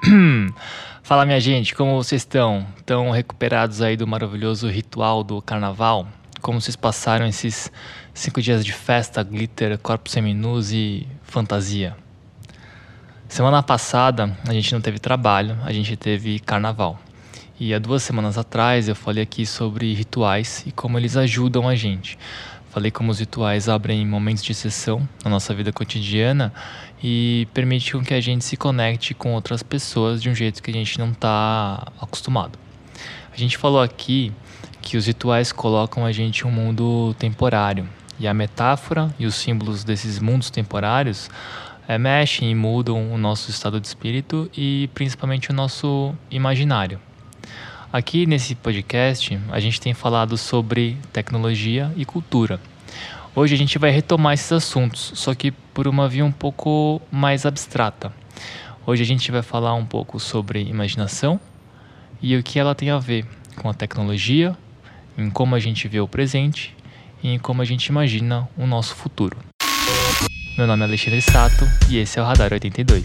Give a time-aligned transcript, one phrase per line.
[1.02, 2.66] Fala minha gente, como vocês estão?
[2.78, 6.06] Estão recuperados aí do maravilhoso ritual do carnaval?
[6.40, 7.70] Como vocês passaram esses
[8.14, 11.96] cinco dias de festa, glitter, corpos seminus e fantasia?
[13.28, 16.98] Semana passada a gente não teve trabalho, a gente teve carnaval.
[17.60, 21.74] E há duas semanas atrás eu falei aqui sobre rituais e como eles ajudam a
[21.74, 22.18] gente.
[22.72, 26.50] Falei como os rituais abrem momentos de sessão na nossa vida cotidiana
[27.04, 30.74] e permitem que a gente se conecte com outras pessoas de um jeito que a
[30.74, 32.58] gente não está acostumado.
[33.30, 34.32] A gente falou aqui
[34.80, 37.86] que os rituais colocam a gente em um mundo temporário
[38.18, 41.28] e a metáfora e os símbolos desses mundos temporários
[41.86, 46.98] é, mexem e mudam o nosso estado de espírito e principalmente o nosso imaginário.
[47.92, 52.58] Aqui nesse podcast a gente tem falado sobre tecnologia e cultura.
[53.36, 57.44] Hoje a gente vai retomar esses assuntos, só que por uma via um pouco mais
[57.44, 58.10] abstrata.
[58.86, 61.38] Hoje a gente vai falar um pouco sobre imaginação
[62.22, 64.56] e o que ela tem a ver com a tecnologia,
[65.18, 66.74] em como a gente vê o presente
[67.22, 69.36] e em como a gente imagina o nosso futuro.
[70.56, 73.04] Meu nome é Alexandre Sato e esse é o Radar 82.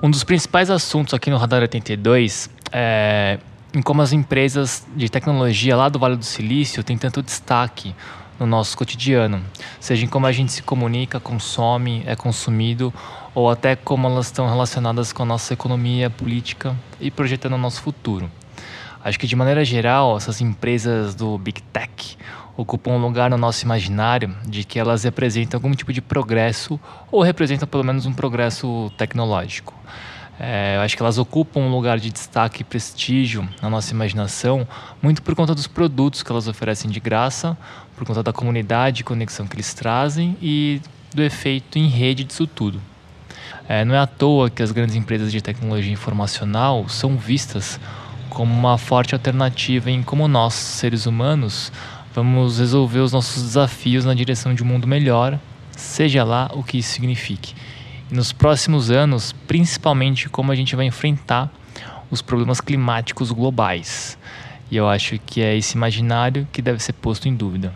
[0.00, 3.40] Um dos principais assuntos aqui no Radar 82 é
[3.74, 7.92] em como as empresas de tecnologia lá do Vale do Silício têm tanto destaque
[8.38, 9.42] no nosso cotidiano,
[9.80, 12.94] seja em como a gente se comunica, consome, é consumido,
[13.34, 17.82] ou até como elas estão relacionadas com a nossa economia, política e projetando o nosso
[17.82, 18.30] futuro.
[19.02, 22.16] Acho que de maneira geral, essas empresas do Big Tech
[22.58, 26.78] ocupam um lugar no nosso imaginário de que elas representam algum tipo de progresso
[27.08, 29.72] ou representam pelo menos um progresso tecnológico.
[30.40, 34.66] É, eu acho que elas ocupam um lugar de destaque e prestígio na nossa imaginação,
[35.00, 37.56] muito por conta dos produtos que elas oferecem de graça,
[37.96, 40.82] por conta da comunidade e conexão que eles trazem e
[41.14, 42.82] do efeito em rede disso tudo.
[43.68, 47.78] É, não é à toa que as grandes empresas de tecnologia informacional são vistas
[48.28, 51.72] como uma forte alternativa em como nós, seres humanos,
[52.14, 55.38] Vamos resolver os nossos desafios na direção de um mundo melhor,
[55.70, 57.54] seja lá o que isso signifique.
[58.10, 61.50] E nos próximos anos, principalmente como a gente vai enfrentar
[62.10, 64.18] os problemas climáticos globais.
[64.70, 67.72] E eu acho que é esse imaginário que deve ser posto em dúvida.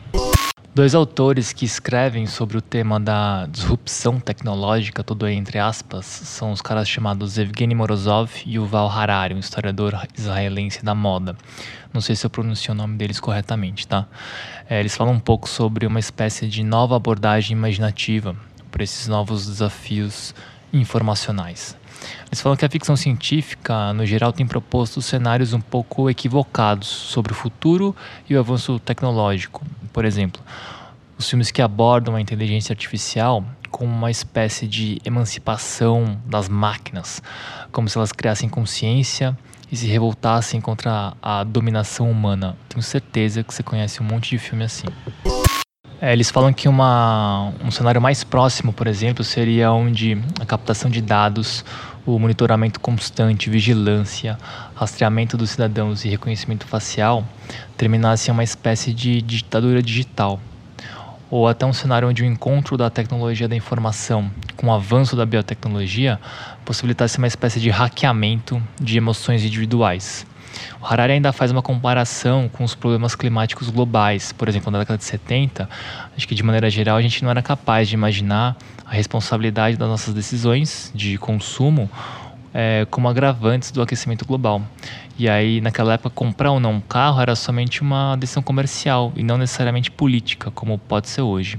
[0.74, 6.62] Dois autores que escrevem sobre o tema da disrupção tecnológica, tudo entre aspas, são os
[6.62, 11.36] caras chamados Evgeny Morozov e Yuval Harari, um historiador israelense da moda.
[11.92, 14.06] Não sei se eu pronunciei o nome deles corretamente, tá?
[14.66, 18.34] É, eles falam um pouco sobre uma espécie de nova abordagem imaginativa
[18.70, 20.34] para esses novos desafios
[20.72, 21.76] informacionais.
[22.26, 27.32] Eles falam que a ficção científica, no geral, tem proposto cenários um pouco equivocados sobre
[27.32, 27.94] o futuro
[28.28, 29.64] e o avanço tecnológico.
[29.92, 30.42] Por exemplo,
[31.18, 37.22] os filmes que abordam a inteligência artificial como uma espécie de emancipação das máquinas,
[37.70, 39.36] como se elas criassem consciência
[39.70, 42.56] e se revoltassem contra a dominação humana.
[42.68, 44.86] Tenho certeza que você conhece um monte de filme assim.
[46.04, 50.90] É, eles falam que uma, um cenário mais próximo, por exemplo, seria onde a captação
[50.90, 51.64] de dados,
[52.04, 54.36] o monitoramento constante, vigilância,
[54.74, 57.24] rastreamento dos cidadãos e reconhecimento facial
[57.76, 60.40] terminasse em uma espécie de ditadura digital.
[61.30, 65.24] Ou até um cenário onde o encontro da tecnologia da informação com o avanço da
[65.24, 66.18] biotecnologia
[66.64, 70.26] possibilitasse uma espécie de hackeamento de emoções individuais.
[70.80, 74.32] O Harari ainda faz uma comparação com os problemas climáticos globais.
[74.32, 75.68] Por exemplo, na década de 70,
[76.16, 79.88] acho que de maneira geral a gente não era capaz de imaginar a responsabilidade das
[79.88, 81.90] nossas decisões de consumo
[82.54, 84.62] é, como agravantes do aquecimento global.
[85.18, 89.22] E aí, naquela época, comprar ou não um carro era somente uma decisão comercial e
[89.22, 91.58] não necessariamente política, como pode ser hoje.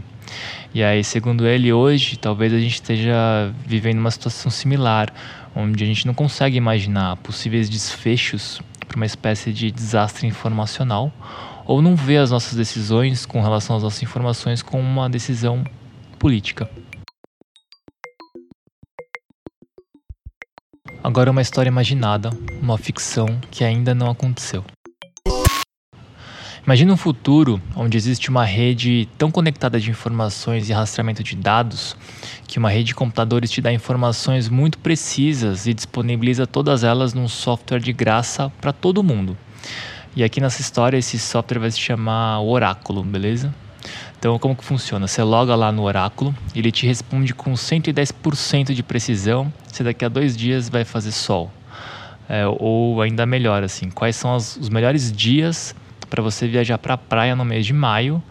[0.74, 5.14] E aí, segundo ele, hoje talvez a gente esteja vivendo uma situação similar,
[5.56, 11.12] onde a gente não consegue imaginar possíveis desfechos para uma espécie de desastre informacional,
[11.66, 15.64] ou não vê as nossas decisões com relação às nossas informações como uma decisão
[16.20, 16.70] política.
[21.04, 22.30] Agora uma história imaginada,
[22.62, 24.64] uma ficção que ainda não aconteceu.
[26.66, 31.94] Imagina um futuro onde existe uma rede tão conectada de informações e rastreamento de dados
[32.48, 37.28] que uma rede de computadores te dá informações muito precisas e disponibiliza todas elas num
[37.28, 39.38] software de graça para todo mundo.
[40.16, 43.54] E aqui nessa história esse software vai se chamar Oráculo, beleza?
[44.18, 45.06] Então, como que funciona?
[45.06, 50.10] Você loga lá no oráculo, ele te responde com 110% de precisão se daqui a
[50.10, 51.52] dois dias vai fazer sol.
[52.30, 55.76] É, ou ainda melhor, assim, quais são as, os melhores dias
[56.14, 58.22] para você viajar para a praia no mês de maio,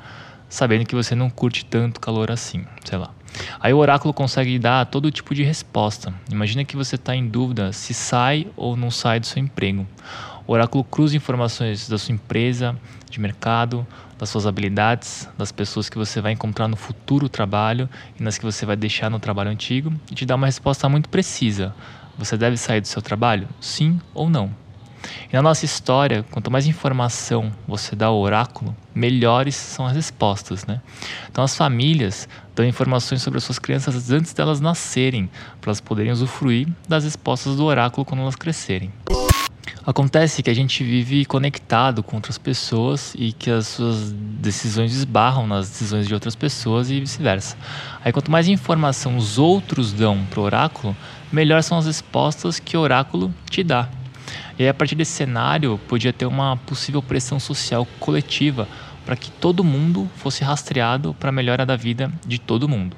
[0.48, 3.10] sabendo que você não curte tanto calor assim, sei lá.
[3.58, 6.14] Aí o oráculo consegue dar todo tipo de resposta.
[6.30, 9.84] Imagina que você está em dúvida se sai ou não sai do seu emprego.
[10.46, 12.78] O oráculo cruza informações da sua empresa,
[13.10, 13.84] de mercado,
[14.16, 18.44] das suas habilidades, das pessoas que você vai encontrar no futuro trabalho e nas que
[18.44, 21.74] você vai deixar no trabalho antigo e te dá uma resposta muito precisa.
[22.16, 23.48] Você deve sair do seu trabalho?
[23.60, 24.62] Sim ou não?
[25.30, 30.64] E na nossa história, quanto mais informação você dá ao oráculo, melhores são as respostas,
[30.66, 30.80] né?
[31.30, 35.28] Então as famílias dão informações sobre as suas crianças antes delas nascerem,
[35.60, 38.92] para elas poderem usufruir das respostas do oráculo quando elas crescerem.
[39.84, 45.44] Acontece que a gente vive conectado com outras pessoas e que as suas decisões esbarram
[45.44, 47.56] nas decisões de outras pessoas e vice-versa.
[48.04, 50.96] Aí, quanto mais informação os outros dão para o oráculo,
[51.32, 53.88] melhor são as respostas que o oráculo te dá.
[54.58, 58.68] E aí, a partir desse cenário, podia ter uma possível pressão social coletiva
[59.04, 62.96] para que todo mundo fosse rastreado para a melhora da vida de todo mundo.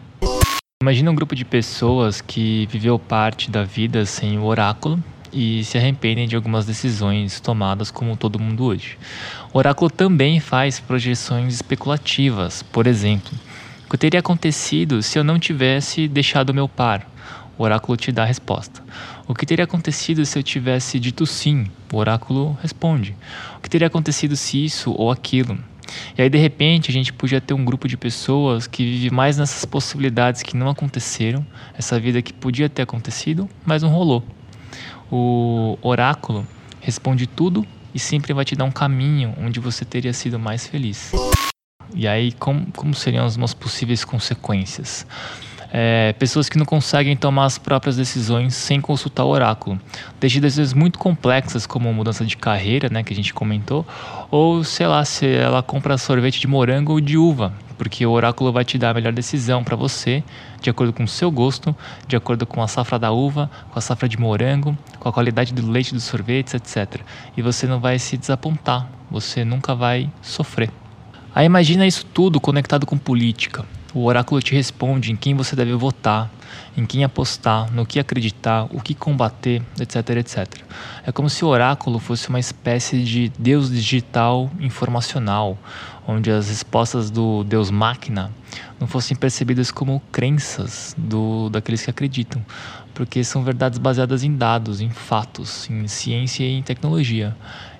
[0.82, 5.02] Imagina um grupo de pessoas que viveu parte da vida sem o oráculo
[5.32, 8.98] e se arrependem de algumas decisões tomadas como todo mundo hoje.
[9.52, 13.32] O oráculo também faz projeções especulativas, por exemplo,
[13.86, 17.13] o que teria acontecido se eu não tivesse deixado meu par?
[17.56, 18.82] O oráculo te dá a resposta.
[19.28, 21.66] O que teria acontecido se eu tivesse dito sim?
[21.92, 23.16] O oráculo responde.
[23.56, 25.58] O que teria acontecido se isso ou aquilo?
[26.16, 29.38] E aí, de repente, a gente podia ter um grupo de pessoas que vive mais
[29.38, 31.46] nessas possibilidades que não aconteceram,
[31.76, 34.24] essa vida que podia ter acontecido, mas não rolou.
[35.10, 36.46] O oráculo
[36.80, 41.12] responde tudo e sempre vai te dar um caminho onde você teria sido mais feliz.
[41.94, 45.06] E aí, como, como seriam as possíveis consequências?
[45.76, 49.76] É, pessoas que não conseguem tomar as próprias decisões sem consultar o oráculo.
[50.20, 53.84] Desde decisões muito complexas, como mudança de carreira, né, que a gente comentou,
[54.30, 58.52] ou sei lá, se ela compra sorvete de morango ou de uva, porque o oráculo
[58.52, 60.22] vai te dar a melhor decisão para você,
[60.62, 61.74] de acordo com o seu gosto,
[62.06, 65.52] de acordo com a safra da uva, com a safra de morango, com a qualidade
[65.52, 67.00] do leite dos sorvetes, etc.
[67.36, 70.70] E você não vai se desapontar, você nunca vai sofrer.
[71.34, 73.64] Aí imagina isso tudo conectado com política.
[73.94, 76.28] O oráculo te responde em quem você deve votar,
[76.76, 80.62] em quem apostar, no que acreditar, o que combater, etc, etc.
[81.06, 85.56] É como se o oráculo fosse uma espécie de deus digital informacional,
[86.08, 88.32] onde as respostas do deus máquina
[88.80, 92.44] não fossem percebidas como crenças do daqueles que acreditam,
[92.92, 97.36] porque são verdades baseadas em dados, em fatos, em ciência e em tecnologia.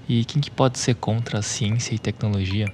[0.09, 2.73] E quem que pode ser contra a ciência e tecnologia?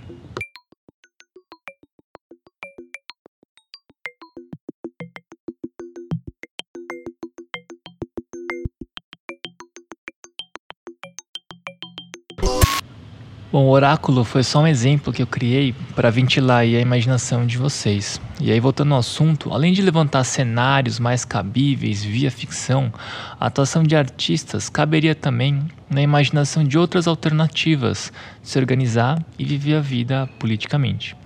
[13.52, 17.58] Bom, o oráculo foi só um exemplo que eu criei para ventilar a imaginação de
[17.58, 18.20] vocês.
[18.40, 22.92] E aí, voltando ao assunto, além de levantar cenários mais cabíveis via ficção,
[23.40, 29.44] a atuação de artistas caberia também na imaginação de outras alternativas de se organizar e
[29.44, 31.16] viver a vida politicamente.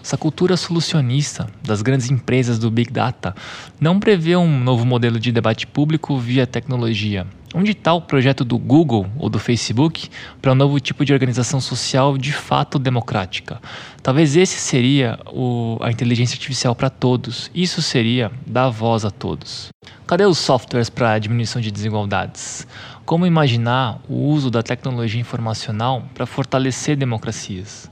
[0.00, 3.34] Essa cultura solucionista das grandes empresas do Big Data
[3.80, 7.26] não prevê um novo modelo de debate público via tecnologia.
[7.54, 10.08] Onde está o projeto do Google ou do Facebook
[10.40, 13.60] para um novo tipo de organização social de fato democrática?
[14.02, 17.50] Talvez esse seria o, a inteligência artificial para todos.
[17.54, 19.68] Isso seria dar voz a todos.
[20.06, 22.66] Cadê os softwares para diminuição de desigualdades?
[23.04, 27.90] Como imaginar o uso da tecnologia informacional para fortalecer democracias?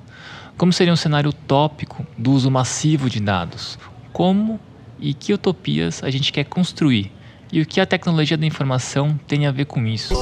[0.56, 3.78] Como seria um cenário utópico do uso massivo de dados?
[4.10, 4.58] Como
[4.98, 7.12] e que utopias a gente quer construir?
[7.52, 10.14] E o que a tecnologia da informação tem a ver com isso?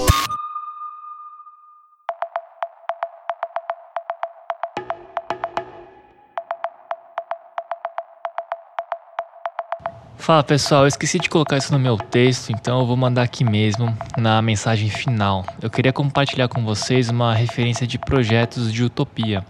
[10.16, 13.44] Fala pessoal, eu esqueci de colocar isso no meu texto, então eu vou mandar aqui
[13.44, 15.44] mesmo na mensagem final.
[15.60, 19.44] Eu queria compartilhar com vocês uma referência de projetos de utopia.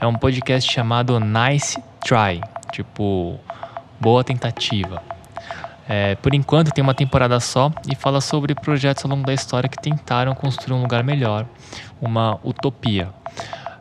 [0.00, 2.40] É um podcast chamado Nice Try,
[2.72, 3.38] tipo,
[4.00, 5.15] boa tentativa.
[5.88, 9.68] É, por enquanto tem uma temporada só e fala sobre projetos ao longo da história
[9.68, 11.46] que tentaram construir um lugar melhor,
[12.00, 13.08] uma utopia.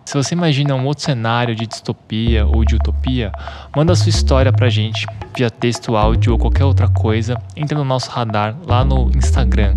[0.06, 3.32] Se você imagina um outro cenário de distopia ou de utopia,
[3.76, 7.42] manda sua história pra gente via texto, áudio ou qualquer outra coisa.
[7.56, 9.74] Entra no nosso radar lá no Instagram,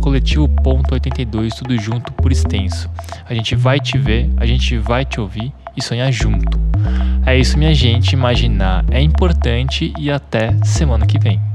[0.00, 2.90] coletivo.82, tudo junto por extenso.
[3.28, 6.71] A gente vai te ver, a gente vai te ouvir e sonhar junto.
[7.24, 8.12] É isso, minha gente.
[8.12, 11.51] Imaginar é importante e até semana que vem.